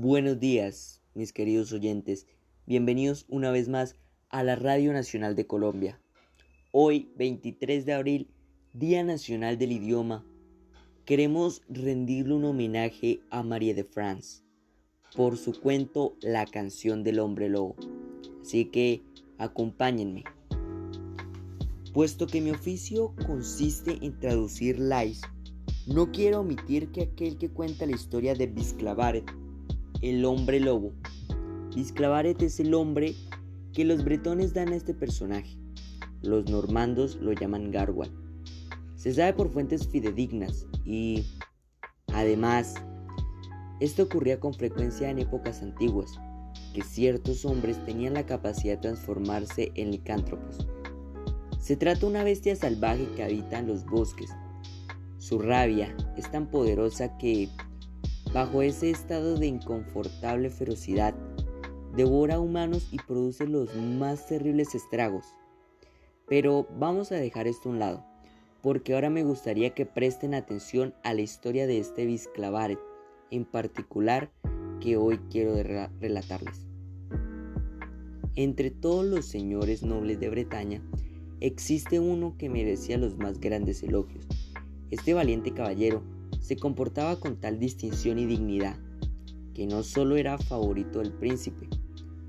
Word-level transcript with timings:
Buenos 0.00 0.38
días, 0.38 1.02
mis 1.14 1.32
queridos 1.32 1.72
oyentes. 1.72 2.28
Bienvenidos 2.66 3.26
una 3.28 3.50
vez 3.50 3.68
más 3.68 3.96
a 4.28 4.44
la 4.44 4.54
Radio 4.54 4.92
Nacional 4.92 5.34
de 5.34 5.48
Colombia. 5.48 6.00
Hoy, 6.70 7.10
23 7.16 7.84
de 7.84 7.94
abril, 7.94 8.30
Día 8.72 9.02
Nacional 9.02 9.58
del 9.58 9.72
Idioma, 9.72 10.24
queremos 11.04 11.62
rendirle 11.68 12.34
un 12.34 12.44
homenaje 12.44 13.22
a 13.30 13.42
María 13.42 13.74
de 13.74 13.82
France 13.82 14.44
por 15.16 15.36
su 15.36 15.60
cuento 15.60 16.14
La 16.20 16.46
canción 16.46 17.02
del 17.02 17.18
hombre 17.18 17.48
lobo. 17.48 17.74
Así 18.40 18.66
que 18.66 19.02
acompáñenme. 19.36 20.22
Puesto 21.92 22.28
que 22.28 22.40
mi 22.40 22.52
oficio 22.52 23.16
consiste 23.26 23.98
en 24.00 24.16
traducir 24.20 24.78
lais, 24.78 25.22
no 25.88 26.12
quiero 26.12 26.42
omitir 26.42 26.92
que 26.92 27.02
aquel 27.02 27.36
que 27.36 27.50
cuenta 27.50 27.84
la 27.84 27.96
historia 27.96 28.36
de 28.36 28.46
Bisclavaret, 28.46 29.28
el 30.02 30.24
hombre 30.24 30.60
lobo. 30.60 30.92
Bisclavaret 31.74 32.40
es 32.42 32.60
el 32.60 32.74
hombre 32.74 33.14
que 33.72 33.84
los 33.84 34.04
bretones 34.04 34.54
dan 34.54 34.72
a 34.72 34.76
este 34.76 34.94
personaje. 34.94 35.58
Los 36.22 36.50
normandos 36.50 37.16
lo 37.16 37.32
llaman 37.32 37.70
Garwal. 37.70 38.10
Se 38.96 39.14
sabe 39.14 39.32
por 39.32 39.50
fuentes 39.50 39.86
fidedignas 39.86 40.66
y, 40.84 41.24
además, 42.12 42.74
esto 43.80 44.04
ocurría 44.04 44.40
con 44.40 44.54
frecuencia 44.54 45.08
en 45.10 45.20
épocas 45.20 45.62
antiguas, 45.62 46.18
que 46.74 46.82
ciertos 46.82 47.44
hombres 47.44 47.84
tenían 47.84 48.14
la 48.14 48.26
capacidad 48.26 48.74
de 48.74 48.82
transformarse 48.82 49.70
en 49.76 49.92
licántropos. 49.92 50.66
Se 51.60 51.76
trata 51.76 52.00
de 52.00 52.06
una 52.06 52.24
bestia 52.24 52.56
salvaje 52.56 53.06
que 53.14 53.22
habita 53.22 53.58
en 53.58 53.68
los 53.68 53.84
bosques 53.84 54.30
su 55.28 55.38
rabia 55.40 55.94
es 56.16 56.30
tan 56.30 56.46
poderosa 56.46 57.18
que, 57.18 57.50
bajo 58.32 58.62
ese 58.62 58.90
estado 58.90 59.36
de 59.36 59.46
inconfortable 59.46 60.50
ferocidad, 60.50 61.14
devora 61.96 62.40
humanos 62.40 62.88
y 62.92 62.98
produce 62.98 63.46
los 63.46 63.74
más 63.74 64.26
terribles 64.26 64.74
estragos. 64.74 65.26
Pero 66.28 66.66
vamos 66.78 67.10
a 67.10 67.16
dejar 67.16 67.46
esto 67.46 67.68
a 67.68 67.72
un 67.72 67.78
lado, 67.78 68.04
porque 68.62 68.94
ahora 68.94 69.10
me 69.10 69.24
gustaría 69.24 69.70
que 69.70 69.86
presten 69.86 70.34
atención 70.34 70.94
a 71.02 71.14
la 71.14 71.22
historia 71.22 71.66
de 71.66 71.78
este 71.78 72.04
Bisclavaret, 72.04 72.78
en 73.30 73.44
particular 73.44 74.30
que 74.80 74.96
hoy 74.96 75.18
quiero 75.30 75.54
relatarles. 76.00 76.66
Entre 78.34 78.70
todos 78.70 79.04
los 79.04 79.26
señores 79.26 79.82
nobles 79.82 80.20
de 80.20 80.28
Bretaña, 80.28 80.82
existe 81.40 81.98
uno 81.98 82.36
que 82.38 82.48
merecía 82.48 82.98
los 82.98 83.16
más 83.16 83.40
grandes 83.40 83.82
elogios, 83.82 84.26
este 84.90 85.14
valiente 85.14 85.52
caballero 85.52 86.02
se 86.48 86.56
comportaba 86.56 87.20
con 87.20 87.36
tal 87.36 87.58
distinción 87.58 88.18
y 88.18 88.24
dignidad 88.24 88.74
que 89.52 89.66
no 89.66 89.82
solo 89.82 90.16
era 90.16 90.38
favorito 90.38 91.00
del 91.00 91.12
príncipe, 91.12 91.68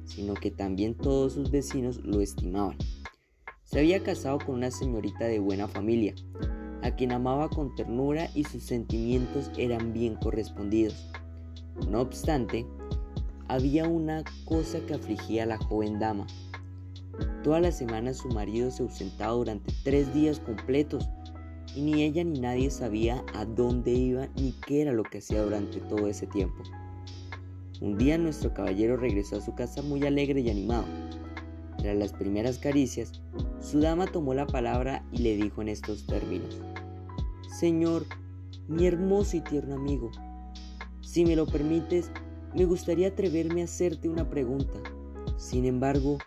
sino 0.03 0.33
que 0.33 0.51
también 0.51 0.93
todos 0.93 1.35
sus 1.35 1.49
vecinos 1.49 2.01
lo 2.03 2.19
estimaban. 2.19 2.75
Se 3.63 3.79
había 3.79 4.03
casado 4.03 4.39
con 4.39 4.55
una 4.55 4.71
señorita 4.71 5.23
de 5.23 5.39
buena 5.39 5.69
familia, 5.69 6.15
a 6.81 6.91
quien 6.91 7.13
amaba 7.13 7.49
con 7.49 7.73
ternura 7.75 8.29
y 8.35 8.43
sus 8.43 8.61
sentimientos 8.61 9.51
eran 9.57 9.93
bien 9.93 10.15
correspondidos. 10.15 11.09
No 11.87 12.01
obstante, 12.01 12.65
había 13.47 13.87
una 13.87 14.25
cosa 14.43 14.81
que 14.85 14.95
afligía 14.95 15.43
a 15.43 15.45
la 15.45 15.59
joven 15.59 15.97
dama. 15.97 16.27
Todas 17.41 17.61
las 17.61 17.77
semanas 17.77 18.17
su 18.17 18.27
marido 18.27 18.69
se 18.69 18.83
ausentaba 18.83 19.31
durante 19.31 19.71
tres 19.85 20.13
días 20.13 20.41
completos 20.41 21.07
y 21.75 21.81
ni 21.81 22.03
ella 22.03 22.23
ni 22.23 22.39
nadie 22.39 22.69
sabía 22.69 23.23
a 23.33 23.45
dónde 23.45 23.91
iba 23.91 24.27
ni 24.35 24.53
qué 24.65 24.81
era 24.81 24.91
lo 24.91 25.03
que 25.03 25.19
hacía 25.19 25.43
durante 25.43 25.79
todo 25.81 26.07
ese 26.07 26.27
tiempo. 26.27 26.63
Un 27.81 27.97
día 27.97 28.17
nuestro 28.17 28.53
caballero 28.53 28.97
regresó 28.97 29.37
a 29.37 29.41
su 29.41 29.55
casa 29.55 29.81
muy 29.81 30.05
alegre 30.05 30.41
y 30.41 30.49
animado. 30.49 30.85
Tras 31.77 31.95
las 31.95 32.11
primeras 32.11 32.57
caricias, 32.57 33.21
su 33.61 33.79
dama 33.79 34.05
tomó 34.07 34.33
la 34.33 34.47
palabra 34.47 35.05
y 35.11 35.19
le 35.19 35.37
dijo 35.37 35.61
en 35.61 35.69
estos 35.69 36.05
términos, 36.05 36.61
Señor, 37.57 38.05
mi 38.67 38.85
hermoso 38.85 39.37
y 39.37 39.41
tierno 39.41 39.75
amigo, 39.75 40.11
si 41.01 41.25
me 41.25 41.35
lo 41.35 41.45
permites, 41.45 42.11
me 42.53 42.65
gustaría 42.65 43.07
atreverme 43.07 43.61
a 43.61 43.65
hacerte 43.65 44.09
una 44.09 44.29
pregunta. 44.29 44.79
Sin 45.37 45.65
embargo, 45.65 46.17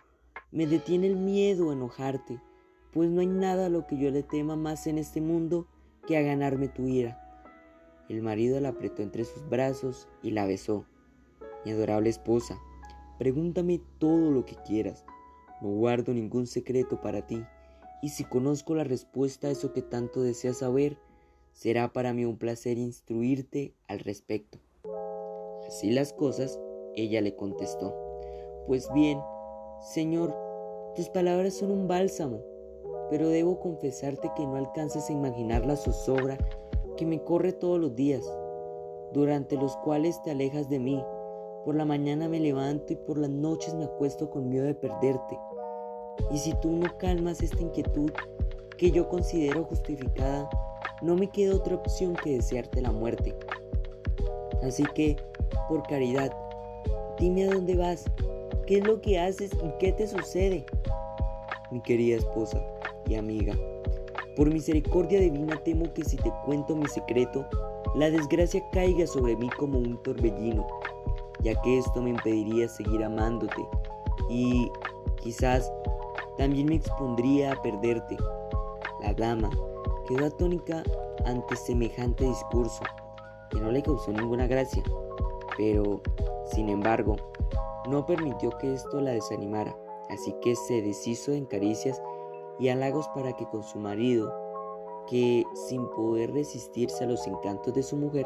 me 0.51 0.67
detiene 0.67 1.07
el 1.07 1.15
miedo 1.15 1.69
a 1.69 1.73
enojarte 1.73 2.39
pues 2.93 3.09
no 3.09 3.21
hay 3.21 3.27
nada 3.27 3.65
a 3.65 3.69
lo 3.69 3.87
que 3.87 3.97
yo 3.97 4.11
le 4.11 4.21
tema 4.21 4.55
más 4.55 4.85
en 4.85 4.97
este 4.97 5.19
mundo 5.19 5.67
que 6.07 6.15
a 6.17 6.21
ganarme 6.21 6.67
tu 6.67 6.87
ira. 6.87 7.19
El 8.07 8.21
marido 8.21 8.59
la 8.59 8.69
apretó 8.69 9.01
entre 9.01 9.25
sus 9.25 9.47
brazos 9.49 10.07
y 10.21 10.31
la 10.31 10.45
besó. 10.45 10.85
Mi 11.65 11.71
adorable 11.71 12.09
esposa, 12.09 12.59
pregúntame 13.17 13.81
todo 13.97 14.29
lo 14.29 14.45
que 14.45 14.55
quieras. 14.55 15.05
No 15.61 15.69
guardo 15.69 16.13
ningún 16.13 16.45
secreto 16.45 17.01
para 17.01 17.25
ti, 17.25 17.43
y 18.01 18.09
si 18.09 18.25
conozco 18.25 18.75
la 18.75 18.83
respuesta 18.83 19.47
a 19.47 19.51
eso 19.51 19.73
que 19.73 19.81
tanto 19.81 20.21
deseas 20.21 20.57
saber, 20.57 20.97
será 21.53 21.93
para 21.93 22.13
mí 22.13 22.25
un 22.25 22.37
placer 22.37 22.77
instruirte 22.77 23.73
al 23.87 23.99
respecto. 23.99 24.59
Así 25.65 25.89
las 25.89 26.11
cosas, 26.11 26.59
ella 26.95 27.21
le 27.21 27.35
contestó. 27.35 27.95
Pues 28.67 28.91
bien, 28.93 29.19
Señor, 29.93 30.35
tus 30.95 31.09
palabras 31.09 31.55
son 31.55 31.71
un 31.71 31.87
bálsamo 31.87 32.52
pero 33.09 33.29
debo 33.29 33.59
confesarte 33.59 34.31
que 34.35 34.45
no 34.45 34.55
alcanzas 34.55 35.09
a 35.09 35.13
imaginar 35.13 35.65
la 35.65 35.75
zozobra 35.75 36.37
que 36.97 37.05
me 37.05 37.23
corre 37.23 37.53
todos 37.53 37.79
los 37.79 37.95
días, 37.95 38.23
durante 39.13 39.55
los 39.57 39.75
cuales 39.77 40.21
te 40.23 40.31
alejas 40.31 40.69
de 40.69 40.79
mí. 40.79 41.03
Por 41.65 41.75
la 41.75 41.85
mañana 41.85 42.27
me 42.27 42.39
levanto 42.39 42.93
y 42.93 42.95
por 42.95 43.17
las 43.17 43.29
noches 43.29 43.73
me 43.75 43.85
acuesto 43.85 44.29
con 44.29 44.49
miedo 44.49 44.65
de 44.65 44.75
perderte. 44.75 45.39
Y 46.31 46.37
si 46.37 46.53
tú 46.61 46.71
no 46.71 46.97
calmas 46.97 47.41
esta 47.41 47.61
inquietud 47.61 48.11
que 48.77 48.91
yo 48.91 49.07
considero 49.07 49.63
justificada, 49.65 50.49
no 51.01 51.15
me 51.15 51.29
queda 51.29 51.55
otra 51.55 51.75
opción 51.75 52.15
que 52.15 52.37
desearte 52.37 52.81
la 52.81 52.91
muerte. 52.91 53.35
Así 54.61 54.83
que, 54.95 55.17
por 55.67 55.83
caridad, 55.83 56.31
dime 57.19 57.43
a 57.43 57.53
dónde 57.53 57.75
vas, 57.75 58.05
qué 58.65 58.77
es 58.77 58.85
lo 58.85 59.01
que 59.01 59.19
haces 59.19 59.51
y 59.53 59.77
qué 59.79 59.91
te 59.91 60.07
sucede. 60.07 60.65
Mi 61.71 61.81
querida 61.81 62.17
esposa, 62.17 62.61
y 63.07 63.15
amiga. 63.15 63.57
Por 64.35 64.51
misericordia 64.51 65.19
divina 65.19 65.55
temo 65.63 65.93
que 65.93 66.03
si 66.03 66.17
te 66.17 66.31
cuento 66.45 66.75
mi 66.75 66.87
secreto, 66.87 67.45
la 67.95 68.09
desgracia 68.09 68.63
caiga 68.71 69.05
sobre 69.05 69.35
mí 69.35 69.49
como 69.57 69.77
un 69.77 70.01
torbellino, 70.01 70.65
ya 71.41 71.59
que 71.61 71.77
esto 71.77 72.01
me 72.01 72.09
impediría 72.09 72.67
seguir 72.67 73.03
amándote 73.03 73.67
y 74.29 74.71
quizás 75.21 75.71
también 76.37 76.67
me 76.67 76.75
expondría 76.75 77.53
a 77.53 77.61
perderte. 77.61 78.17
La 79.01 79.13
dama 79.13 79.49
quedó 80.07 80.25
atónica 80.25 80.83
ante 81.25 81.55
semejante 81.55 82.25
discurso, 82.25 82.81
que 83.51 83.59
no 83.59 83.71
le 83.71 83.83
causó 83.83 84.11
ninguna 84.11 84.47
gracia, 84.47 84.83
pero, 85.57 86.01
sin 86.47 86.69
embargo, 86.69 87.17
no 87.89 88.05
permitió 88.05 88.49
que 88.57 88.73
esto 88.73 89.01
la 89.01 89.11
desanimara, 89.11 89.75
así 90.09 90.33
que 90.41 90.55
se 90.55 90.81
deshizo 90.81 91.33
en 91.33 91.45
caricias 91.45 92.01
y 92.59 92.69
halagos 92.69 93.07
para 93.09 93.33
que 93.33 93.45
con 93.47 93.63
su 93.63 93.79
marido, 93.79 94.33
que 95.07 95.43
sin 95.67 95.87
poder 95.89 96.33
resistirse 96.33 97.03
a 97.03 97.07
los 97.07 97.25
encantos 97.27 97.73
de 97.73 97.83
su 97.83 97.97
mujer, 97.97 98.25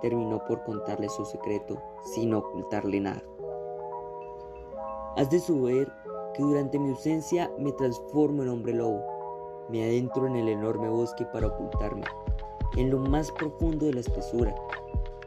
terminó 0.00 0.42
por 0.44 0.62
contarle 0.64 1.08
su 1.08 1.24
secreto 1.24 1.80
sin 2.14 2.34
ocultarle 2.34 3.00
nada. 3.00 3.22
Has 5.16 5.30
de 5.30 5.38
saber 5.38 5.90
que 6.34 6.42
durante 6.42 6.78
mi 6.78 6.90
ausencia 6.90 7.50
me 7.58 7.72
transformo 7.72 8.42
en 8.42 8.48
hombre 8.48 8.74
lobo, 8.74 9.00
me 9.68 9.82
adentro 9.84 10.26
en 10.26 10.36
el 10.36 10.48
enorme 10.48 10.88
bosque 10.88 11.24
para 11.26 11.46
ocultarme, 11.46 12.04
en 12.76 12.90
lo 12.90 12.98
más 12.98 13.30
profundo 13.32 13.86
de 13.86 13.94
la 13.94 14.00
espesura, 14.00 14.54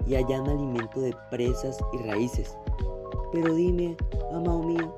y 0.05 0.15
allá 0.15 0.41
me 0.41 0.51
alimento 0.51 0.99
de 0.99 1.15
presas 1.31 1.79
y 1.93 1.97
raíces. 2.03 2.57
Pero 3.31 3.53
dime, 3.53 3.95
amado 4.33 4.63
mío, 4.63 4.93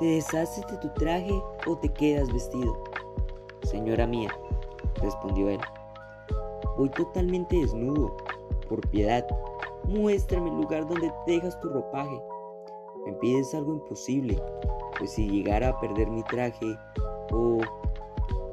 ¿Te 0.00 0.06
deshaces 0.06 0.66
de 0.66 0.76
tu 0.78 0.88
traje 0.94 1.40
o 1.66 1.76
te 1.78 1.88
quedas 1.88 2.32
vestido? 2.32 2.82
Señora 3.62 4.08
mía, 4.08 4.28
respondió 5.00 5.48
él, 5.48 5.60
voy 6.76 6.90
totalmente 6.90 7.56
desnudo. 7.56 8.16
Por 8.68 8.80
piedad, 8.90 9.24
muéstrame 9.84 10.50
el 10.50 10.56
lugar 10.56 10.88
donde 10.88 11.12
dejas 11.28 11.58
tu 11.60 11.68
ropaje. 11.68 12.20
Me 13.06 13.12
pides 13.14 13.54
algo 13.54 13.74
imposible, 13.74 14.42
pues 14.98 15.12
si 15.12 15.28
llegara 15.28 15.68
a 15.68 15.80
perder 15.80 16.10
mi 16.10 16.24
traje, 16.24 16.76
o 17.32 17.60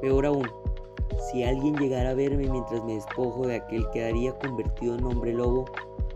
peor 0.00 0.26
aún, 0.26 0.48
si 1.30 1.42
alguien 1.42 1.74
llegara 1.76 2.10
a 2.10 2.14
verme 2.14 2.48
mientras 2.48 2.84
me 2.84 2.94
despojo 2.94 3.48
de 3.48 3.56
aquel 3.56 3.84
quedaría 3.90 4.38
convertido 4.38 4.94
en 4.94 5.04
hombre 5.06 5.32
lobo 5.32 5.64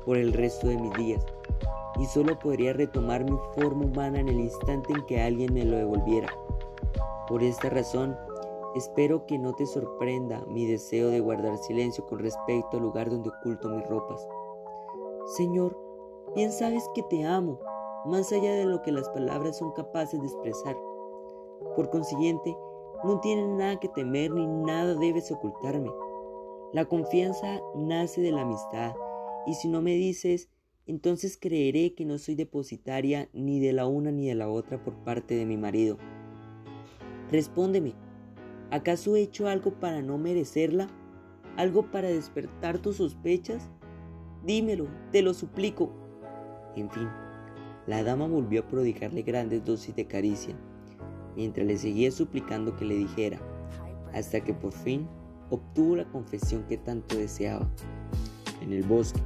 por 0.04 0.18
el 0.18 0.32
resto 0.32 0.68
de 0.68 0.78
mis 0.78 0.92
días 0.92 1.26
y 1.98 2.06
solo 2.06 2.38
podría 2.38 2.72
retomar 2.72 3.24
mi 3.24 3.36
forma 3.54 3.86
humana 3.86 4.20
en 4.20 4.28
el 4.28 4.40
instante 4.40 4.92
en 4.92 5.04
que 5.06 5.20
alguien 5.20 5.52
me 5.52 5.64
lo 5.64 5.76
devolviera. 5.76 6.28
Por 7.28 7.42
esta 7.42 7.70
razón, 7.70 8.16
espero 8.74 9.26
que 9.26 9.38
no 9.38 9.54
te 9.54 9.66
sorprenda 9.66 10.44
mi 10.46 10.66
deseo 10.66 11.08
de 11.08 11.20
guardar 11.20 11.56
silencio 11.58 12.06
con 12.06 12.18
respecto 12.18 12.76
al 12.76 12.82
lugar 12.82 13.10
donde 13.10 13.30
oculto 13.30 13.68
mis 13.68 13.86
ropas. 13.88 14.26
Señor, 15.36 15.76
bien 16.34 16.52
sabes 16.52 16.88
que 16.94 17.02
te 17.04 17.24
amo, 17.24 17.58
más 18.06 18.30
allá 18.32 18.54
de 18.54 18.66
lo 18.66 18.82
que 18.82 18.92
las 18.92 19.08
palabras 19.08 19.58
son 19.58 19.72
capaces 19.72 20.20
de 20.20 20.26
expresar. 20.26 20.76
Por 21.74 21.90
consiguiente, 21.90 22.56
no 23.04 23.20
tienes 23.20 23.48
nada 23.48 23.80
que 23.80 23.88
temer 23.88 24.30
ni 24.30 24.46
nada 24.46 24.94
debes 24.94 25.30
ocultarme. 25.32 25.90
La 26.72 26.84
confianza 26.84 27.60
nace 27.74 28.20
de 28.20 28.32
la 28.32 28.42
amistad 28.42 28.94
y 29.46 29.54
si 29.54 29.68
no 29.68 29.80
me 29.80 29.92
dices, 29.92 30.48
entonces 30.86 31.36
creeré 31.40 31.94
que 31.94 32.04
no 32.04 32.18
soy 32.18 32.34
depositaria 32.34 33.28
ni 33.32 33.60
de 33.60 33.72
la 33.72 33.86
una 33.86 34.12
ni 34.12 34.28
de 34.28 34.34
la 34.34 34.48
otra 34.48 34.82
por 34.82 34.94
parte 35.04 35.34
de 35.34 35.44
mi 35.44 35.56
marido. 35.56 35.98
Respóndeme, 37.30 37.94
¿acaso 38.70 39.16
he 39.16 39.22
hecho 39.22 39.48
algo 39.48 39.72
para 39.72 40.00
no 40.02 40.16
merecerla? 40.16 40.88
¿Algo 41.56 41.90
para 41.90 42.08
despertar 42.08 42.78
tus 42.78 42.96
sospechas? 42.96 43.68
Dímelo, 44.44 44.86
te 45.10 45.22
lo 45.22 45.34
suplico. 45.34 45.92
En 46.76 46.90
fin, 46.90 47.08
la 47.86 48.02
dama 48.02 48.28
volvió 48.28 48.60
a 48.60 48.68
prodigarle 48.68 49.22
grandes 49.22 49.64
dosis 49.64 49.96
de 49.96 50.06
caricia, 50.06 50.54
mientras 51.34 51.66
le 51.66 51.78
seguía 51.78 52.12
suplicando 52.12 52.76
que 52.76 52.84
le 52.84 52.96
dijera, 52.96 53.40
hasta 54.12 54.40
que 54.40 54.54
por 54.54 54.72
fin 54.72 55.08
obtuvo 55.50 55.96
la 55.96 56.04
confesión 56.04 56.64
que 56.68 56.76
tanto 56.76 57.16
deseaba. 57.16 57.68
En 58.60 58.72
el 58.72 58.82
bosque, 58.82 59.20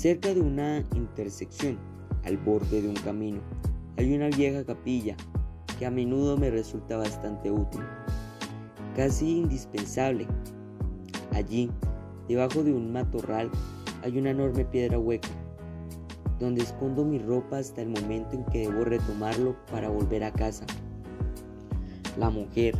cerca 0.00 0.32
de 0.32 0.40
una 0.40 0.82
intersección, 0.94 1.78
al 2.24 2.38
borde 2.38 2.80
de 2.80 2.88
un 2.88 2.94
camino, 2.94 3.38
hay 3.98 4.14
una 4.14 4.30
vieja 4.30 4.64
capilla 4.64 5.14
que 5.78 5.84
a 5.84 5.90
menudo 5.90 6.38
me 6.38 6.50
resulta 6.50 6.96
bastante 6.96 7.50
útil, 7.50 7.82
casi 8.96 9.40
indispensable. 9.40 10.26
Allí, 11.34 11.70
debajo 12.28 12.64
de 12.64 12.72
un 12.72 12.90
matorral, 12.90 13.50
hay 14.02 14.18
una 14.18 14.30
enorme 14.30 14.64
piedra 14.64 14.98
hueca, 14.98 15.28
donde 16.38 16.62
escondo 16.62 17.04
mi 17.04 17.18
ropa 17.18 17.58
hasta 17.58 17.82
el 17.82 17.90
momento 17.90 18.36
en 18.36 18.46
que 18.46 18.60
debo 18.60 18.84
retomarlo 18.84 19.54
para 19.70 19.90
volver 19.90 20.24
a 20.24 20.32
casa. 20.32 20.64
La 22.16 22.30
mujer 22.30 22.74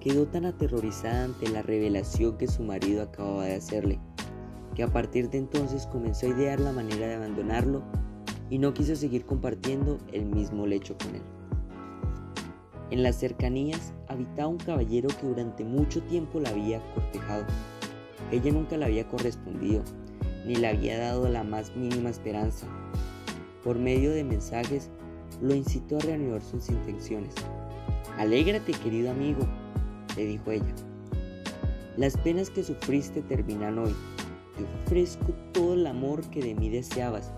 quedó 0.00 0.26
tan 0.26 0.44
aterrorizada 0.44 1.24
ante 1.24 1.48
la 1.48 1.62
revelación 1.62 2.36
que 2.36 2.46
su 2.46 2.62
marido 2.62 3.04
acababa 3.04 3.46
de 3.46 3.54
hacerle, 3.54 3.98
que 4.78 4.84
a 4.84 4.92
partir 4.92 5.28
de 5.28 5.38
entonces 5.38 5.88
comenzó 5.88 6.26
a 6.26 6.28
idear 6.28 6.60
la 6.60 6.70
manera 6.70 7.08
de 7.08 7.16
abandonarlo 7.16 7.82
y 8.48 8.58
no 8.58 8.74
quiso 8.74 8.94
seguir 8.94 9.24
compartiendo 9.26 9.98
el 10.12 10.24
mismo 10.24 10.68
lecho 10.68 10.96
con 10.96 11.16
él. 11.16 11.22
En 12.92 13.02
las 13.02 13.16
cercanías 13.16 13.92
habitaba 14.06 14.46
un 14.46 14.58
caballero 14.58 15.08
que 15.20 15.26
durante 15.26 15.64
mucho 15.64 16.00
tiempo 16.04 16.38
la 16.38 16.50
había 16.50 16.80
cortejado. 16.94 17.44
Ella 18.30 18.52
nunca 18.52 18.76
le 18.76 18.84
había 18.84 19.08
correspondido, 19.08 19.82
ni 20.46 20.54
le 20.54 20.68
había 20.68 20.96
dado 20.96 21.28
la 21.28 21.42
más 21.42 21.74
mínima 21.74 22.10
esperanza. 22.10 22.68
Por 23.64 23.80
medio 23.80 24.12
de 24.12 24.22
mensajes, 24.22 24.90
lo 25.42 25.56
incitó 25.56 25.96
a 25.96 26.02
reanudar 26.02 26.40
sus 26.40 26.68
intenciones. 26.68 27.34
Alégrate, 28.16 28.70
querido 28.74 29.10
amigo, 29.10 29.40
le 30.16 30.24
dijo 30.24 30.52
ella. 30.52 30.72
Las 31.96 32.16
penas 32.16 32.48
que 32.48 32.62
sufriste 32.62 33.22
terminan 33.22 33.80
hoy. 33.80 33.92
Te 34.58 34.64
ofrezco 34.64 35.32
todo 35.52 35.74
el 35.74 35.86
amor 35.86 36.28
que 36.30 36.42
de 36.42 36.52
mí 36.56 36.68
deseabas. 36.68 37.32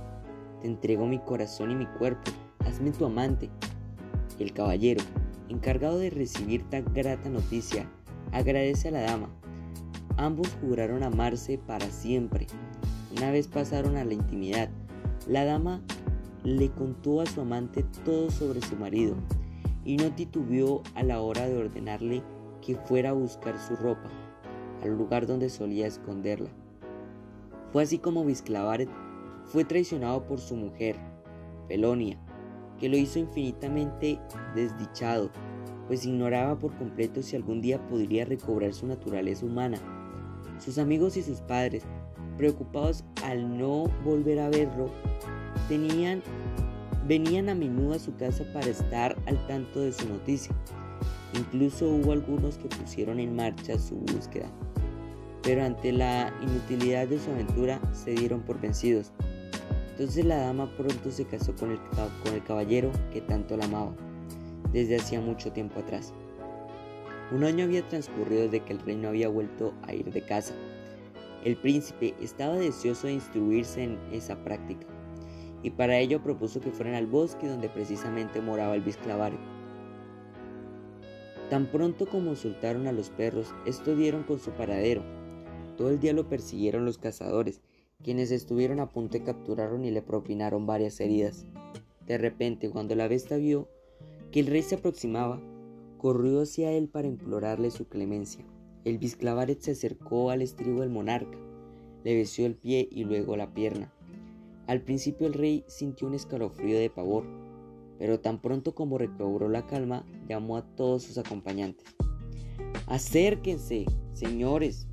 Te 0.63 0.67
entrego 0.67 1.07
mi 1.07 1.19
corazón 1.19 1.71
y 1.71 1.75
mi 1.75 1.85
cuerpo. 1.85 2.31
Hazme 2.61 2.93
tu 2.93 3.05
amante. 3.05 3.51
El 4.39 4.55
caballero, 4.55 5.03
encargado 5.51 5.99
de 5.99 6.09
recibir 6.09 6.63
tan 6.71 6.83
grata 6.95 7.29
noticia, 7.29 7.87
agradece 8.33 8.89
a 8.89 8.93
la 8.93 9.03
dama. 9.03 9.29
Ambos 10.17 10.49
juraron 10.63 11.03
amarse 11.03 11.59
para 11.59 11.91
siempre. 11.91 12.47
Una 13.15 13.31
vez 13.31 13.49
pasaron 13.49 13.99
a 13.99 14.05
la 14.07 14.15
intimidad, 14.15 14.71
la 15.29 15.45
dama 15.45 15.83
le 16.43 16.71
contó 16.71 17.21
a 17.21 17.27
su 17.27 17.43
amante 17.43 17.85
todo 18.03 18.31
sobre 18.31 18.63
su 18.63 18.77
marido 18.77 19.15
y 19.85 19.99
no 19.99 20.11
titubeó 20.15 20.83
a 20.95 21.03
la 21.03 21.21
hora 21.21 21.47
de 21.47 21.59
ordenarle 21.59 22.23
que 22.63 22.77
fuera 22.77 23.11
a 23.11 23.13
buscar 23.13 23.59
su 23.61 23.77
ropa 23.77 24.09
al 24.83 24.97
lugar 24.97 25.27
donde 25.27 25.51
solía 25.51 25.87
esconderla. 25.87 26.49
Fue 27.73 27.83
así 27.85 27.99
como 27.99 28.25
Visclavaret 28.25 28.89
fue 29.47 29.65
traicionado 29.65 30.27
por 30.27 30.41
su 30.41 30.57
mujer, 30.57 30.97
Pelonia, 31.69 32.19
que 32.79 32.89
lo 32.89 32.97
hizo 32.97 33.19
infinitamente 33.19 34.19
desdichado, 34.55 35.31
pues 35.87 36.05
ignoraba 36.05 36.59
por 36.59 36.77
completo 36.77 37.23
si 37.23 37.37
algún 37.37 37.61
día 37.61 37.85
podría 37.89 38.25
recobrar 38.25 38.73
su 38.73 38.87
naturaleza 38.87 39.47
humana. 39.47 39.79
Sus 40.59 40.79
amigos 40.79 41.17
y 41.17 41.23
sus 41.23 41.41
padres, 41.41 41.85
preocupados 42.37 43.05
al 43.25 43.59
no 43.59 43.85
volver 44.05 44.41
a 44.41 44.49
verlo, 44.49 44.87
tenían, 45.69 46.23
venían 47.07 47.49
a 47.49 47.55
menudo 47.55 47.95
a 47.95 47.99
su 47.99 48.15
casa 48.17 48.45
para 48.53 48.67
estar 48.67 49.17
al 49.27 49.47
tanto 49.47 49.81
de 49.81 49.93
su 49.93 50.09
noticia. 50.09 50.55
Incluso 51.35 51.89
hubo 51.89 52.13
algunos 52.13 52.57
que 52.57 52.69
pusieron 52.69 53.21
en 53.21 53.37
marcha 53.37 53.79
su 53.79 53.97
búsqueda, 53.97 54.51
pero 55.43 55.65
ante 55.65 55.93
la 55.93 56.33
inutilidad 56.43 57.09
de 57.09 57.19
su 57.19 57.31
aventura 57.31 57.81
se 57.93 58.13
dieron 58.13 58.41
por 58.43 58.61
vencidos. 58.61 59.13
Entonces 60.01 60.25
la 60.25 60.39
dama 60.39 60.75
pronto 60.77 61.11
se 61.11 61.27
casó 61.27 61.55
con 61.57 61.71
el, 61.73 62.43
caballero 62.45 62.91
que 63.13 63.21
tanto 63.21 63.57
la 63.57 63.67
amaba, 63.67 63.95
desde 64.73 64.97
hacía 64.97 65.21
mucho 65.21 65.53
tiempo 65.53 65.81
atrás. 65.81 66.15
Un 67.33 67.45
año 67.45 67.65
había 67.65 67.87
transcurrido 67.87 68.45
desde 68.45 68.61
que 68.61 68.73
el 68.73 68.81
rey 68.81 68.97
no 68.97 69.09
había 69.09 69.29
vuelto 69.29 69.75
a 69.83 69.93
ir 69.93 70.11
de 70.11 70.23
casa. 70.23 70.55
El 71.45 71.57
príncipe 71.57 72.15
estaba 72.21 72.57
deseoso 72.57 73.07
de 73.07 73.13
instruirse 73.15 73.85
en 73.85 73.99
esa 74.11 74.43
práctica, 74.43 74.87
y 75.63 75.71
para 75.71 75.99
ello 75.99 76.23
propuso 76.23 76.61
que 76.61 76.71
fueran 76.71 76.95
al 76.95 77.07
bosque 77.07 77.47
donde 77.47 77.69
precisamente 77.69 78.41
moraba 78.41 78.75
el 78.75 78.83
bisclavare. 78.83 79.37
Tan 81.51 81.67
pronto 81.67 82.07
como 82.07 82.37
soltaron 82.37 82.87
a 82.87 82.93
los 82.93 83.11
perros, 83.11 83.55
estos 83.67 83.99
dieron 83.99 84.23
con 84.23 84.39
su 84.39 84.51
paradero. 84.53 85.03
Todo 85.81 85.89
el 85.89 85.99
día 85.99 86.13
lo 86.13 86.29
persiguieron 86.29 86.85
los 86.85 86.99
cazadores, 86.99 87.63
quienes 88.05 88.31
estuvieron 88.33 88.81
a 88.81 88.91
punto 88.91 89.17
de 89.17 89.25
capturaron 89.25 89.83
y 89.87 89.91
le 89.91 90.03
propinaron 90.03 90.67
varias 90.67 91.01
heridas. 91.01 91.47
De 92.07 92.19
repente, 92.19 92.69
cuando 92.69 92.95
la 92.95 93.09
bestia 93.09 93.39
vio 93.39 93.67
que 94.31 94.41
el 94.41 94.49
rey 94.49 94.61
se 94.61 94.75
aproximaba, 94.75 95.41
corrió 95.97 96.43
hacia 96.43 96.71
él 96.71 96.91
para 96.91 97.09
implorarle 97.09 97.71
su 97.71 97.89
clemencia. 97.89 98.45
El 98.85 98.99
bisclavaret 98.99 99.59
se 99.59 99.71
acercó 99.71 100.29
al 100.29 100.43
estribo 100.43 100.83
del 100.83 100.91
monarca, 100.91 101.39
le 102.05 102.15
besó 102.15 102.45
el 102.45 102.57
pie 102.57 102.87
y 102.93 103.05
luego 103.05 103.39
la 103.39 103.55
pierna. 103.55 103.91
Al 104.67 104.83
principio 104.83 105.27
el 105.27 105.33
rey 105.33 105.65
sintió 105.67 106.09
un 106.09 106.13
escalofrío 106.13 106.79
de 106.79 106.91
pavor, 106.91 107.25
pero 107.99 108.21
tan 108.21 108.43
pronto 108.43 108.75
como 108.75 108.99
recobró 108.99 109.49
la 109.49 109.67
calma, 109.67 110.05
llamó 110.29 110.59
a 110.59 110.77
todos 110.77 111.05
sus 111.05 111.17
acompañantes. 111.17 111.87
Acérquense, 112.87 113.87
señores, 114.13 114.90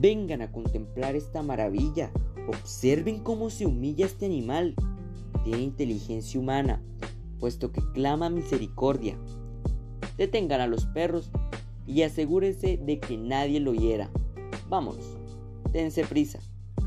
Vengan 0.00 0.42
a 0.42 0.52
contemplar 0.52 1.16
esta 1.16 1.42
maravilla. 1.42 2.12
Observen 2.46 3.18
cómo 3.18 3.50
se 3.50 3.66
humilla 3.66 4.06
este 4.06 4.26
animal. 4.26 4.76
Tiene 5.42 5.62
inteligencia 5.62 6.38
humana, 6.38 6.80
puesto 7.40 7.72
que 7.72 7.82
clama 7.94 8.30
misericordia. 8.30 9.18
Detengan 10.16 10.60
a 10.60 10.68
los 10.68 10.86
perros 10.86 11.32
y 11.84 12.02
asegúrense 12.02 12.76
de 12.76 13.00
que 13.00 13.16
nadie 13.16 13.58
lo 13.58 13.74
hiera. 13.74 14.08
Vámonos, 14.68 15.16
dense 15.72 16.04
prisa. 16.04 16.38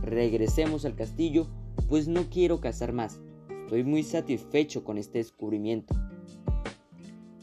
Regresemos 0.01 0.85
al 0.85 0.95
castillo, 0.95 1.47
pues 1.89 2.07
no 2.07 2.29
quiero 2.29 2.61
cazar 2.61 2.93
más. 2.93 3.19
Estoy 3.63 3.83
muy 3.83 4.03
satisfecho 4.03 4.85
con 4.85 4.97
este 4.97 5.17
descubrimiento. 5.17 5.93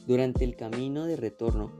Durante 0.07 0.45
el 0.45 0.57
camino 0.57 1.05
de 1.05 1.17
retorno, 1.17 1.71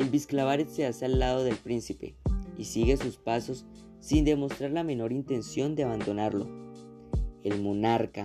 el 0.00 0.10
Bisclavaret 0.10 0.68
se 0.68 0.84
hace 0.84 1.04
al 1.04 1.20
lado 1.20 1.44
del 1.44 1.54
príncipe, 1.54 2.16
y 2.58 2.64
sigue 2.64 2.96
sus 2.96 3.16
pasos 3.16 3.64
sin 4.00 4.24
demostrar 4.24 4.70
la 4.70 4.84
menor 4.84 5.12
intención 5.12 5.74
de 5.74 5.84
abandonarlo. 5.84 6.46
El 7.42 7.60
monarca, 7.60 8.24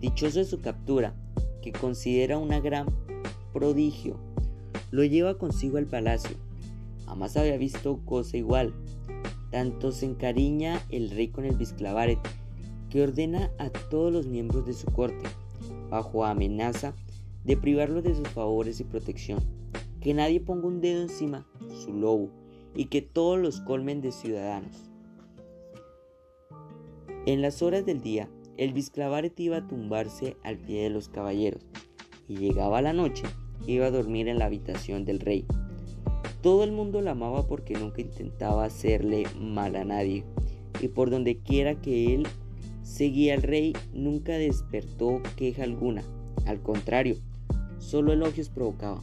dichoso 0.00 0.38
de 0.38 0.44
su 0.44 0.60
captura, 0.60 1.14
que 1.62 1.72
considera 1.72 2.38
una 2.38 2.60
gran 2.60 2.86
prodigio, 3.52 4.16
lo 4.90 5.04
lleva 5.04 5.38
consigo 5.38 5.78
al 5.78 5.86
palacio. 5.86 6.36
Jamás 7.06 7.36
había 7.36 7.56
visto 7.56 8.00
cosa 8.04 8.36
igual. 8.36 8.74
Tanto 9.50 9.92
se 9.92 10.06
encariña 10.06 10.80
el 10.90 11.10
rey 11.10 11.28
con 11.28 11.44
el 11.44 11.56
bisclavaret 11.56 12.18
que 12.88 13.02
ordena 13.02 13.50
a 13.58 13.70
todos 13.70 14.12
los 14.12 14.26
miembros 14.26 14.66
de 14.66 14.72
su 14.72 14.86
corte, 14.86 15.28
bajo 15.90 16.24
amenaza 16.24 16.92
de 17.44 17.56
privarlo 17.56 18.02
de 18.02 18.14
sus 18.14 18.28
favores 18.28 18.80
y 18.80 18.84
protección, 18.84 19.40
que 20.00 20.12
nadie 20.12 20.40
ponga 20.40 20.66
un 20.66 20.80
dedo 20.80 21.02
encima 21.02 21.46
su 21.84 21.92
lobo 21.92 22.39
y 22.74 22.86
que 22.86 23.02
todos 23.02 23.38
los 23.38 23.60
colmen 23.60 24.00
de 24.00 24.12
ciudadanos. 24.12 24.90
En 27.26 27.42
las 27.42 27.62
horas 27.62 27.84
del 27.84 28.00
día, 28.00 28.28
el 28.56 28.72
bisclavaret 28.72 29.38
iba 29.40 29.58
a 29.58 29.66
tumbarse 29.66 30.36
al 30.42 30.58
pie 30.58 30.84
de 30.84 30.90
los 30.90 31.08
caballeros 31.08 31.62
y 32.28 32.36
llegaba 32.36 32.82
la 32.82 32.92
noche, 32.92 33.24
iba 33.66 33.86
a 33.86 33.90
dormir 33.90 34.28
en 34.28 34.38
la 34.38 34.46
habitación 34.46 35.04
del 35.04 35.20
rey. 35.20 35.44
Todo 36.42 36.64
el 36.64 36.72
mundo 36.72 37.00
la 37.02 37.10
amaba 37.10 37.46
porque 37.46 37.74
nunca 37.74 38.00
intentaba 38.00 38.64
hacerle 38.64 39.24
mal 39.38 39.76
a 39.76 39.84
nadie 39.84 40.24
y 40.80 40.88
por 40.88 41.10
donde 41.10 41.38
quiera 41.38 41.80
que 41.80 42.14
él 42.14 42.26
seguía 42.82 43.34
al 43.34 43.42
rey 43.42 43.74
nunca 43.92 44.32
despertó 44.32 45.20
queja 45.36 45.64
alguna, 45.64 46.02
al 46.46 46.62
contrario, 46.62 47.16
solo 47.78 48.12
elogios 48.12 48.48
provocaba. 48.48 49.02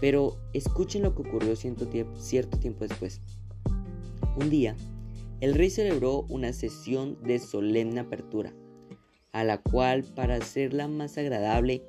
Pero 0.00 0.36
escuchen 0.52 1.02
lo 1.02 1.14
que 1.14 1.22
ocurrió 1.22 1.56
cierto 1.56 1.86
tiempo 2.58 2.86
después. 2.86 3.20
Un 4.36 4.50
día, 4.50 4.76
el 5.40 5.54
rey 5.54 5.70
celebró 5.70 6.22
una 6.28 6.52
sesión 6.52 7.18
de 7.22 7.38
solemne 7.38 8.00
apertura, 8.00 8.52
a 9.32 9.44
la 9.44 9.58
cual, 9.58 10.02
para 10.02 10.36
hacerla 10.36 10.88
más 10.88 11.18
agradable, 11.18 11.82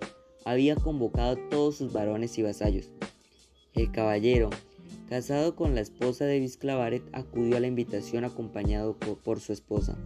había 0.46 0.76
convocado 0.76 1.32
a 1.32 1.50
todos 1.50 1.78
sus 1.78 1.92
varones 1.92 2.38
y 2.38 2.42
vasallos. 2.42 2.92
El 3.74 3.92
caballero, 3.92 4.50
casado 5.10 5.56
con 5.56 5.76
la 5.76 5.82
esposa 5.82 6.26
de 6.26 6.40
Visclavaret, 6.40 7.04
acudió 7.14 7.58
a 7.58 7.60
la 7.60 7.68
invitación 7.68 8.24
acompañado 8.24 8.98
por 8.98 9.40
su 9.40 9.54
esposa, 9.54 9.98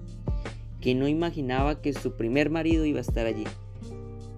que 0.80 0.96
no 0.96 1.08
imaginaba 1.08 1.82
que 1.82 1.94
su 1.94 2.18
primer 2.18 2.50
marido 2.50 2.86
iba 2.86 2.98
a 2.98 3.02
estar 3.02 3.28
allí. 3.28 3.46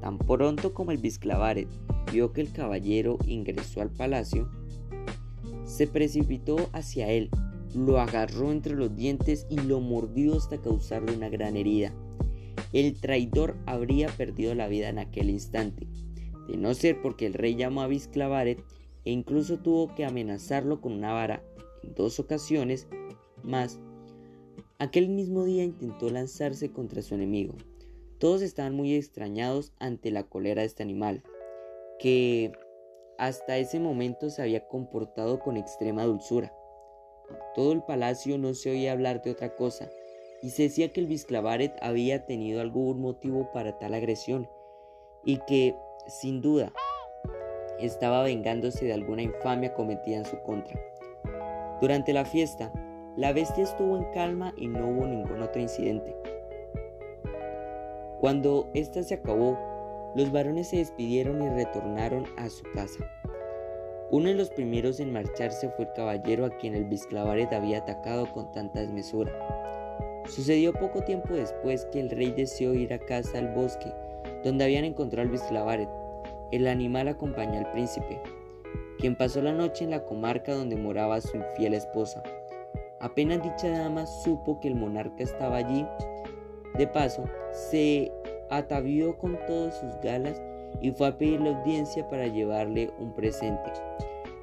Tan 0.04 0.18
pronto 0.18 0.74
como 0.74 0.92
el 0.92 0.98
Visclavaret 0.98 1.70
vio 2.12 2.34
que 2.34 2.42
el 2.42 2.52
caballero 2.52 3.20
ingresó 3.26 3.80
al 3.80 3.90
palacio, 3.90 4.50
se 5.64 5.88
precipitó 5.88 6.58
hacia 6.74 7.10
él, 7.10 7.30
lo 7.74 8.02
agarró 8.02 8.52
entre 8.52 8.76
los 8.76 8.94
dientes 8.94 9.48
y 9.50 9.56
lo 9.62 9.80
mordió 9.80 10.36
hasta 10.36 10.58
causarle 10.58 11.16
una 11.16 11.30
gran 11.30 11.56
herida. 11.56 11.94
El 12.74 13.00
traidor 13.00 13.56
habría 13.66 14.10
perdido 14.10 14.54
la 14.56 14.68
vida 14.68 14.90
en 14.90 15.00
aquel 15.00 15.30
instante, 15.30 15.88
de 16.50 16.58
no 16.58 16.74
ser 16.74 17.02
porque 17.02 17.26
el 17.26 17.34
rey 17.34 17.56
llamó 17.56 17.82
a 17.82 17.88
Visclavaret 17.88 18.62
e 19.06 19.12
incluso 19.12 19.60
tuvo 19.60 19.96
que 19.96 20.04
amenazarlo 20.04 20.82
con 20.82 20.92
una 20.92 21.14
vara 21.14 21.42
en 21.82 21.96
dos 21.96 22.20
ocasiones 22.20 22.90
más. 23.42 23.80
Aquel 24.80 25.08
mismo 25.08 25.46
día 25.46 25.64
intentó 25.64 26.10
lanzarse 26.10 26.74
contra 26.74 27.02
su 27.02 27.16
enemigo, 27.16 27.56
todos 28.24 28.42
estaban 28.42 28.74
muy 28.74 28.96
extrañados 28.96 29.74
ante 29.80 30.10
la 30.10 30.24
cólera 30.24 30.62
de 30.62 30.68
este 30.68 30.82
animal, 30.82 31.24
que 32.00 32.54
hasta 33.18 33.58
ese 33.58 33.82
momento 33.82 34.30
se 34.30 34.42
había 34.42 34.66
comportado 34.66 35.42
con 35.42 35.58
extrema 35.58 36.06
dulzura. 36.06 36.54
Todo 37.54 37.74
el 37.74 37.84
palacio 37.84 38.38
no 38.38 38.54
se 38.54 38.72
oía 38.72 38.94
hablar 38.94 39.22
de 39.22 39.32
otra 39.32 39.54
cosa, 39.58 39.90
y 40.42 40.52
se 40.52 40.64
decía 40.64 40.94
que 40.94 41.02
el 41.02 41.08
Visclavaret 41.08 41.74
había 41.82 42.26
tenido 42.26 42.62
algún 42.62 43.02
motivo 43.02 43.52
para 43.52 43.78
tal 43.78 43.94
agresión, 43.94 44.48
y 45.26 45.40
que, 45.40 45.76
sin 46.08 46.40
duda, 46.40 46.72
estaba 47.78 48.24
vengándose 48.24 48.86
de 48.86 48.94
alguna 48.94 49.24
infamia 49.24 49.74
cometida 49.74 50.16
en 50.20 50.26
su 50.26 50.40
contra. 50.44 50.80
Durante 51.82 52.14
la 52.14 52.24
fiesta, 52.24 52.72
la 53.18 53.34
bestia 53.34 53.66
estuvo 53.66 53.98
en 53.98 54.06
calma 54.14 54.54
y 54.56 54.70
no 54.70 54.88
hubo 54.88 55.08
ningún 55.08 55.42
otro 55.42 55.62
incidente. 55.62 56.16
Cuando 58.24 58.70
ésta 58.74 59.04
se 59.04 59.16
acabó, 59.16 59.60
los 60.16 60.32
varones 60.32 60.70
se 60.70 60.78
despidieron 60.78 61.42
y 61.42 61.50
retornaron 61.50 62.24
a 62.38 62.48
su 62.48 62.64
casa. 62.74 63.06
Uno 64.12 64.30
de 64.30 64.36
los 64.36 64.50
primeros 64.50 65.02
en 65.02 65.12
marcharse 65.12 65.68
fue 65.72 65.84
el 65.84 65.92
caballero 65.92 66.46
a 66.46 66.58
quien 66.58 66.74
el 66.74 66.86
Bisclavaret 66.86 67.52
había 67.52 67.80
atacado 67.80 68.32
con 68.32 68.50
tanta 68.54 68.80
desmesura. 68.80 69.30
Sucedió 70.30 70.72
poco 70.72 71.02
tiempo 71.02 71.34
después 71.34 71.86
que 71.92 72.00
el 72.00 72.10
rey 72.12 72.32
deseó 72.32 72.74
ir 72.74 72.94
a 72.94 73.00
casa 73.00 73.40
al 73.40 73.50
bosque, 73.50 73.92
donde 74.42 74.64
habían 74.64 74.86
encontrado 74.86 75.28
al 75.28 75.34
Bisclavaret. 75.34 75.90
El 76.52 76.68
animal 76.68 77.10
acompañó 77.10 77.60
al 77.60 77.72
príncipe, 77.74 78.22
quien 79.00 79.18
pasó 79.18 79.42
la 79.42 79.52
noche 79.52 79.84
en 79.84 79.90
la 79.90 80.06
comarca 80.06 80.54
donde 80.54 80.78
moraba 80.78 81.20
su 81.20 81.36
infiel 81.36 81.74
esposa. 81.74 82.24
Apenas 83.02 83.44
dicha 83.44 83.68
dama 83.68 84.06
supo 84.06 84.62
que 84.62 84.70
el 84.70 84.76
monarca 84.76 85.24
estaba 85.24 85.58
allí, 85.58 85.86
de 86.78 86.88
paso, 86.88 87.26
se 87.52 88.12
atavió 88.50 89.18
con 89.18 89.38
todas 89.48 89.78
sus 89.80 89.92
galas 90.02 90.42
y 90.82 90.92
fue 90.92 91.08
a 91.08 91.18
pedirle 91.18 91.50
audiencia 91.50 92.08
para 92.08 92.28
llevarle 92.28 92.92
un 93.00 93.14
presente. 93.14 93.72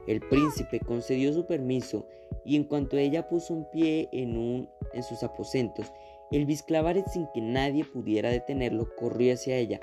El 0.07 0.21
príncipe 0.21 0.81
concedió 0.81 1.33
su 1.33 1.47
permiso 1.47 2.07
y 2.45 2.57
en 2.57 2.65
cuanto 2.65 2.97
ella 2.97 3.29
puso 3.29 3.55
un 3.55 3.71
pie 3.71 4.09
en, 4.13 4.37
un, 4.37 4.69
en 4.93 5.03
sus 5.03 5.23
aposentos, 5.23 5.93
el 6.31 6.47
Bisclavaret 6.47 7.07
sin 7.09 7.27
que 7.35 7.41
nadie 7.41 7.85
pudiera 7.85 8.31
detenerlo 8.31 8.89
corrió 8.97 9.35
hacia 9.35 9.57
ella, 9.57 9.81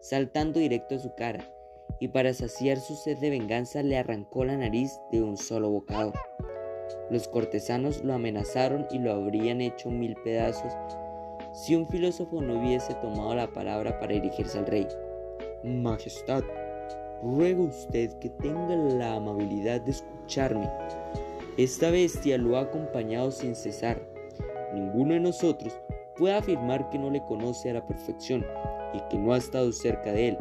saltando 0.00 0.60
directo 0.60 0.94
a 0.94 0.98
su 0.98 1.14
cara, 1.14 1.44
y 1.98 2.08
para 2.08 2.32
saciar 2.34 2.78
su 2.78 2.94
sed 2.94 3.18
de 3.18 3.30
venganza 3.30 3.82
le 3.82 3.96
arrancó 3.96 4.44
la 4.44 4.56
nariz 4.56 5.00
de 5.10 5.22
un 5.22 5.36
solo 5.36 5.70
bocado. 5.70 6.12
Los 7.10 7.26
cortesanos 7.26 8.04
lo 8.04 8.14
amenazaron 8.14 8.86
y 8.90 8.98
lo 8.98 9.12
habrían 9.12 9.60
hecho 9.60 9.90
mil 9.90 10.14
pedazos 10.22 10.72
si 11.52 11.74
un 11.74 11.86
filósofo 11.88 12.40
no 12.40 12.60
hubiese 12.60 12.94
tomado 12.94 13.34
la 13.34 13.48
palabra 13.48 13.98
para 13.98 14.14
dirigirse 14.14 14.58
al 14.58 14.66
rey. 14.66 14.86
Majestad, 15.64 16.42
ruego 17.22 17.64
usted 17.64 18.12
que 18.14 18.30
tenga 18.30 18.76
la 18.76 19.14
amabilidad 19.16 19.80
de 19.80 19.92
escucharme. 19.92 20.70
Esta 21.56 21.90
bestia 21.90 22.38
lo 22.38 22.56
ha 22.56 22.62
acompañado 22.62 23.30
sin 23.30 23.54
cesar. 23.56 24.00
Ninguno 24.74 25.14
de 25.14 25.20
nosotros 25.20 25.72
puede 26.16 26.34
afirmar 26.34 26.88
que 26.90 26.98
no 26.98 27.10
le 27.10 27.24
conoce 27.24 27.70
a 27.70 27.74
la 27.74 27.86
perfección 27.86 28.44
y 28.92 29.00
que 29.08 29.18
no 29.18 29.32
ha 29.32 29.38
estado 29.38 29.72
cerca 29.72 30.12
de 30.12 30.28
él. 30.28 30.38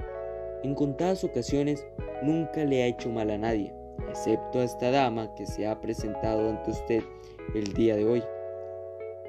En 0.64 0.76
contadas 0.76 1.24
ocasiones 1.24 1.86
nunca 2.24 2.64
le 2.66 2.84
ha 2.84 2.88
hecho 2.88 3.10
mal 3.10 3.30
a 3.30 3.38
nadie, 3.38 3.74
excepto 4.10 4.60
a 4.60 4.64
esta 4.64 4.92
dama 4.92 5.34
que 5.36 5.46
se 5.46 5.68
ha 5.68 5.80
presentado 5.80 6.50
ante 6.50 6.72
usted 6.72 7.04
el 7.56 7.74
día 7.74 7.96
de 7.96 8.06
hoy. 8.06 8.24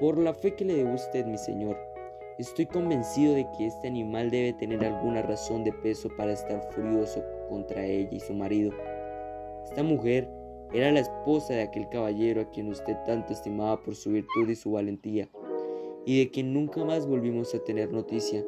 Por 0.01 0.17
la 0.17 0.33
fe 0.33 0.55
que 0.55 0.65
le 0.65 0.77
debo 0.77 0.91
a 0.91 0.95
usted, 0.95 1.27
mi 1.27 1.37
Señor, 1.39 1.77
estoy 2.39 2.67
convencido 2.67 3.35
de 3.35 3.49
que 3.57 3.67
este 3.67 3.89
animal 3.89 4.31
debe 4.31 4.53
tener 4.53 4.85
alguna 4.85 5.23
razón 5.23 5.65
de 5.65 5.73
peso 5.73 6.09
para 6.17 6.35
estar 6.35 6.63
furioso 6.71 7.25
contra 7.49 7.85
ella 7.85 8.11
y 8.13 8.21
su 8.21 8.33
marido. 8.33 8.71
Esta 9.65 9.83
mujer 9.83 10.29
era 10.73 10.93
la 10.93 11.01
esposa 11.01 11.55
de 11.55 11.63
aquel 11.63 11.89
caballero 11.89 12.43
a 12.43 12.51
quien 12.51 12.69
usted 12.69 12.97
tanto 13.07 13.33
estimaba 13.33 13.83
por 13.83 13.97
su 13.97 14.13
virtud 14.13 14.49
y 14.49 14.55
su 14.55 14.71
valentía, 14.71 15.29
y 16.07 16.21
de 16.21 16.31
quien 16.31 16.55
nunca 16.55 16.85
más 16.85 17.05
volvimos 17.05 17.53
a 17.57 17.65
tener 17.65 17.93
noticia. 17.93 18.47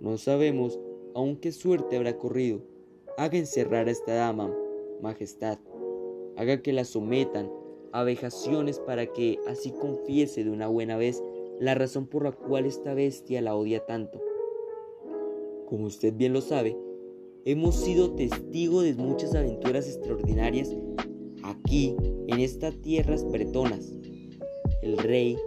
No 0.00 0.16
sabemos 0.16 0.80
aún 1.14 1.36
qué 1.36 1.52
suerte 1.52 1.96
habrá 1.96 2.16
corrido. 2.16 2.62
Haga 3.18 3.36
encerrar 3.36 3.88
a 3.88 3.90
esta 3.90 4.14
dama, 4.14 4.50
Majestad. 5.02 5.58
Haga 6.38 6.62
que 6.62 6.72
la 6.72 6.86
sometan 6.86 7.50
a 8.00 8.04
para 8.84 9.06
que 9.06 9.38
así 9.46 9.70
confiese 9.70 10.44
de 10.44 10.50
una 10.50 10.68
buena 10.68 10.96
vez 10.96 11.22
la 11.58 11.74
razón 11.74 12.06
por 12.06 12.24
la 12.24 12.32
cual 12.32 12.66
esta 12.66 12.92
bestia 12.92 13.40
la 13.40 13.56
odia 13.56 13.86
tanto. 13.86 14.20
Como 15.66 15.86
usted 15.86 16.12
bien 16.14 16.34
lo 16.34 16.42
sabe, 16.42 16.76
hemos 17.46 17.74
sido 17.76 18.12
testigos 18.12 18.84
de 18.84 18.94
muchas 18.94 19.34
aventuras 19.34 19.88
extraordinarias 19.88 20.76
aquí, 21.42 21.96
en 22.26 22.40
estas 22.40 22.76
tierras 22.82 23.24
bretonas. 23.24 23.92
El 24.82 24.98
rey 24.98 25.38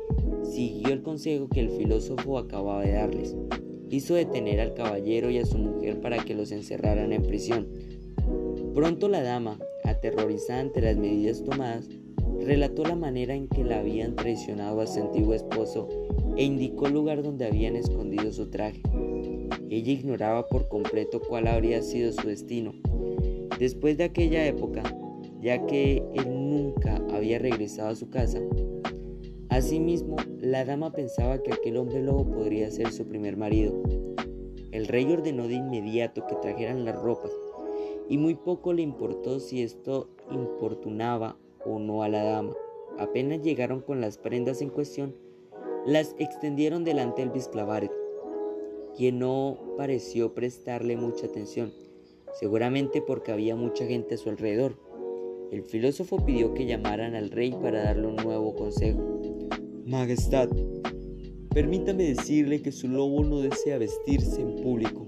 siguió 0.44 0.94
el 0.94 1.04
consejo 1.04 1.50
que 1.50 1.60
el 1.60 1.70
filósofo 1.70 2.40
acababa 2.40 2.84
de 2.84 2.94
darles. 2.94 3.36
Hizo 3.92 4.16
detener 4.16 4.60
al 4.60 4.74
caballero 4.74 5.30
y 5.30 5.38
a 5.38 5.46
su 5.46 5.58
mujer 5.58 6.02
para 6.02 6.24
que 6.24 6.34
los 6.34 6.52
encerraran 6.52 7.14
en 7.14 7.24
prisión. 7.24 7.68
Pronto 8.74 9.08
la 9.08 9.22
dama, 9.22 9.60
aterrorizada 9.84 10.62
ante 10.62 10.82
las 10.82 10.98
medidas 10.98 11.44
tomadas, 11.44 11.88
relató 12.46 12.84
la 12.84 12.96
manera 12.96 13.36
en 13.36 13.48
que 13.48 13.64
la 13.64 13.80
habían 13.80 14.16
traicionado 14.16 14.82
a 14.82 14.88
su 14.88 15.02
antiguo 15.02 15.34
esposo 15.34 15.88
e 16.36 16.44
indicó 16.44 16.88
el 16.88 16.94
lugar 16.94 17.22
donde 17.22 17.46
habían 17.46 17.76
escondido 17.76 18.32
su 18.32 18.50
traje. 18.50 18.82
Ella 19.70 19.92
ignoraba 19.92 20.48
por 20.48 20.68
completo 20.68 21.22
cuál 21.22 21.48
habría 21.48 21.82
sido 21.82 22.12
su 22.12 22.28
destino. 22.28 22.74
Después 23.60 23.98
de 23.98 24.06
aquella 24.06 24.46
época, 24.46 24.84
ya 25.42 25.66
que 25.66 26.04
él 26.14 26.28
nunca 26.30 27.02
había 27.14 27.40
regresado 27.40 27.90
a 27.90 27.96
su 27.96 28.10
casa, 28.10 28.40
asimismo 29.50 30.16
la 30.40 30.66
dama 30.66 30.92
pensaba 30.92 31.44
que 31.44 31.54
aquel 31.54 31.78
hombre 31.78 32.02
lobo 32.02 32.26
podría 32.26 32.72
ser 32.72 32.92
su 32.92 33.06
primer 33.06 33.38
marido. 33.38 33.82
El 34.72 34.88
rey 34.88 35.06
ordenó 35.06 35.48
de 35.48 35.56
inmediato 35.56 36.26
que 36.28 36.36
trajeran 36.36 36.86
las 36.86 36.96
ropas, 36.96 37.32
y 38.08 38.18
muy 38.18 38.36
poco 38.36 38.74
le 38.74 38.82
importó 38.82 39.40
si 39.40 39.62
esto 39.62 40.10
importunaba 40.32 41.38
o 41.70 41.80
no 41.80 42.04
a 42.04 42.10
la 42.10 42.24
dama. 42.24 42.54
Apenas 42.98 43.42
llegaron 43.42 43.82
con 43.82 44.02
las 44.02 44.18
prendas 44.18 44.62
en 44.62 44.70
cuestión, 44.70 45.16
las 45.86 46.16
extendieron 46.20 46.84
delante 46.84 47.22
del 47.22 47.32
Bisclavaret, 47.32 47.92
quien 48.96 49.20
no 49.20 49.58
pareció 49.78 50.34
prestarle 50.34 50.98
mucha 50.98 51.28
atención, 51.28 51.72
seguramente 52.38 53.02
porque 53.02 53.32
había 53.32 53.56
mucha 53.56 53.86
gente 53.86 54.16
a 54.16 54.18
su 54.18 54.30
alrededor. 54.30 54.78
El 55.52 55.64
filósofo 55.64 56.24
pidió 56.26 56.54
que 56.54 56.66
llamaran 56.66 57.16
al 57.16 57.32
rey 57.32 57.52
para 57.52 57.84
darle 57.84 58.08
un 58.08 58.18
nuevo 58.18 58.56
consejo. 58.56 59.00
Majestad, 59.86 60.50
permítame 61.54 62.04
decirle 62.04 62.62
que 62.62 62.72
su 62.72 62.88
lobo 62.88 63.24
no 63.24 63.40
desea 63.40 63.78
vestirse 63.78 64.42
en 64.42 64.58
público, 64.58 65.08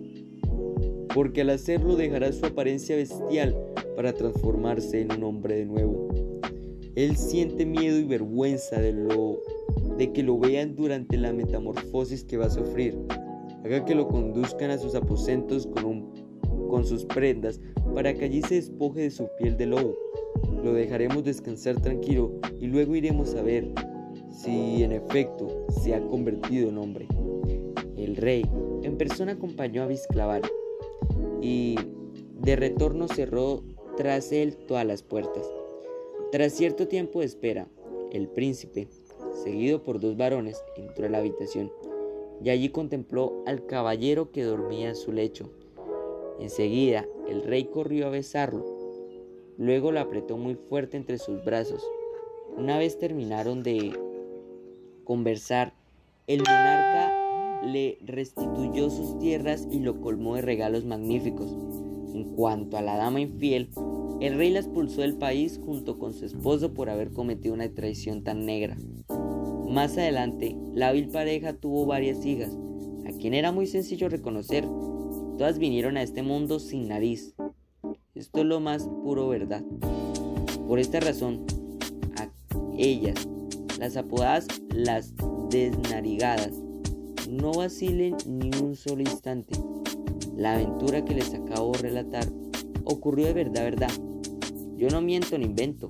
porque 1.13 1.41
al 1.41 1.51
hacerlo 1.51 1.95
dejará 1.95 2.31
su 2.31 2.45
apariencia 2.45 2.95
bestial 2.95 3.55
para 3.95 4.13
transformarse 4.13 5.01
en 5.01 5.11
un 5.11 5.23
hombre 5.25 5.57
de 5.57 5.65
nuevo. 5.65 6.07
Él 6.95 7.15
siente 7.15 7.65
miedo 7.65 7.97
y 7.97 8.03
vergüenza 8.03 8.79
de 8.79 8.93
lo 8.93 9.39
de 9.97 10.11
que 10.11 10.23
lo 10.23 10.39
vean 10.39 10.75
durante 10.75 11.17
la 11.17 11.31
metamorfosis 11.31 12.23
que 12.23 12.37
va 12.37 12.45
a 12.45 12.49
sufrir. 12.49 12.97
Haga 13.63 13.85
que 13.85 13.95
lo 13.95 14.07
conduzcan 14.07 14.71
a 14.71 14.77
sus 14.77 14.95
aposentos 14.95 15.67
con, 15.67 16.11
con 16.69 16.85
sus 16.85 17.05
prendas 17.05 17.59
para 17.93 18.13
que 18.13 18.25
allí 18.25 18.41
se 18.41 18.55
despoje 18.55 19.01
de 19.01 19.11
su 19.11 19.27
piel 19.37 19.57
de 19.57 19.67
lobo. 19.67 19.95
Lo 20.63 20.73
dejaremos 20.73 21.23
descansar 21.23 21.79
tranquilo 21.79 22.33
y 22.59 22.67
luego 22.67 22.95
iremos 22.95 23.35
a 23.35 23.41
ver 23.41 23.71
si 24.31 24.83
en 24.83 24.91
efecto 24.91 25.65
se 25.81 25.93
ha 25.93 26.01
convertido 26.07 26.69
en 26.69 26.77
hombre. 26.77 27.07
El 27.97 28.15
rey 28.15 28.43
en 28.83 28.97
persona 28.97 29.33
acompañó 29.33 29.83
a 29.83 29.87
Visclavar 29.87 30.41
y 31.41 31.75
de 32.41 32.55
retorno 32.55 33.07
cerró 33.07 33.63
tras 33.97 34.31
él 34.31 34.57
todas 34.67 34.85
las 34.85 35.03
puertas. 35.03 35.60
Tras 36.31 36.53
cierto 36.53 36.87
tiempo 36.87 37.19
de 37.19 37.25
espera, 37.25 37.67
el 38.13 38.29
príncipe, 38.29 38.87
seguido 39.43 39.83
por 39.83 39.99
dos 39.99 40.15
varones, 40.15 40.63
entró 40.77 41.05
a 41.05 41.09
la 41.09 41.17
habitación 41.17 41.69
y 42.41 42.49
allí 42.49 42.69
contempló 42.69 43.43
al 43.45 43.65
caballero 43.65 44.31
que 44.31 44.43
dormía 44.43 44.87
en 44.87 44.95
su 44.95 45.11
lecho. 45.11 45.51
Enseguida 46.39 47.05
el 47.27 47.43
rey 47.43 47.65
corrió 47.65 48.07
a 48.07 48.11
besarlo, 48.11 48.65
luego 49.57 49.91
lo 49.91 49.99
apretó 49.99 50.37
muy 50.37 50.55
fuerte 50.55 50.95
entre 50.95 51.17
sus 51.17 51.43
brazos. 51.43 51.85
Una 52.55 52.77
vez 52.77 52.97
terminaron 52.97 53.61
de 53.61 53.91
conversar, 55.03 55.73
el 56.27 56.39
monarca 56.39 57.61
le 57.65 57.97
restituyó 58.05 58.89
sus 58.89 59.19
tierras 59.19 59.67
y 59.69 59.81
lo 59.81 59.99
colmó 59.99 60.35
de 60.35 60.43
regalos 60.43 60.85
magníficos. 60.85 61.51
En 62.13 62.35
cuanto 62.35 62.77
a 62.77 62.81
la 62.81 62.95
dama 62.95 63.19
infiel, 63.19 63.69
el 64.21 64.37
rey 64.37 64.51
la 64.51 64.59
expulsó 64.59 65.01
del 65.01 65.15
país 65.15 65.59
junto 65.65 65.97
con 65.97 66.13
su 66.13 66.25
esposo 66.25 66.75
por 66.75 66.91
haber 66.91 67.11
cometido 67.11 67.55
una 67.55 67.67
traición 67.73 68.23
tan 68.23 68.45
negra. 68.45 68.77
Más 69.67 69.97
adelante, 69.97 70.55
la 70.73 70.89
hábil 70.89 71.09
pareja 71.09 71.53
tuvo 71.53 71.87
varias 71.87 72.23
hijas, 72.23 72.55
a 73.07 73.17
quien 73.17 73.33
era 73.33 73.51
muy 73.51 73.65
sencillo 73.65 74.09
reconocer. 74.09 74.63
Todas 75.39 75.57
vinieron 75.57 75.97
a 75.97 76.03
este 76.03 76.21
mundo 76.21 76.59
sin 76.59 76.87
nariz. 76.87 77.33
Esto 78.13 78.41
es 78.41 78.45
lo 78.45 78.59
más 78.59 78.87
puro 79.03 79.27
verdad. 79.27 79.63
Por 80.67 80.77
esta 80.77 80.99
razón, 80.99 81.43
a 82.15 82.29
ellas, 82.77 83.27
las 83.79 83.97
apodadas 83.97 84.45
las 84.69 85.15
desnarigadas, 85.49 86.61
no 87.27 87.53
vacilen 87.53 88.15
ni 88.27 88.51
un 88.61 88.75
solo 88.75 89.01
instante. 89.01 89.55
La 90.35 90.53
aventura 90.53 91.03
que 91.03 91.15
les 91.15 91.33
acabo 91.33 91.71
de 91.71 91.79
relatar 91.79 92.40
ocurrió 92.93 93.27
de 93.27 93.33
verdad, 93.33 93.63
verdad. 93.63 93.91
Yo 94.75 94.89
no 94.89 95.01
miento 95.01 95.37
ni 95.37 95.45
invento. 95.45 95.89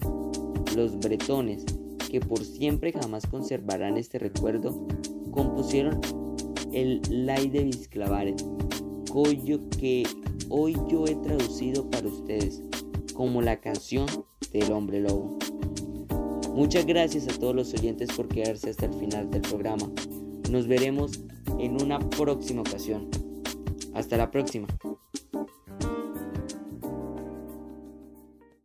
Los 0.76 1.00
bretones, 1.00 1.66
que 2.10 2.20
por 2.20 2.44
siempre 2.44 2.92
jamás 2.92 3.26
conservarán 3.28 3.98
este 3.98 4.20
recuerdo, 4.20 4.88
compusieron 5.32 6.00
el 6.72 7.02
Lay 7.10 7.50
de 7.50 7.64
Visclavaret, 7.64 8.42
que 9.80 10.04
hoy 10.50 10.78
yo 10.90 11.06
he 11.06 11.16
traducido 11.16 11.90
para 11.90 12.08
ustedes 12.08 12.62
como 13.14 13.42
la 13.42 13.60
canción 13.60 14.08
del 14.54 14.72
hombre 14.72 15.02
lobo. 15.02 15.38
Muchas 16.54 16.86
gracias 16.86 17.28
a 17.28 17.40
todos 17.40 17.56
los 17.56 17.74
oyentes 17.74 18.12
por 18.12 18.28
quedarse 18.28 18.70
hasta 18.70 18.86
el 18.86 18.94
final 18.94 19.30
del 19.30 19.42
programa. 19.42 19.90
Nos 20.50 20.68
veremos 20.68 21.22
en 21.60 21.82
una 21.82 22.00
próxima 22.00 22.62
ocasión. 22.62 23.10
Hasta 23.94 24.18
la 24.18 24.32
próxima. 24.32 24.68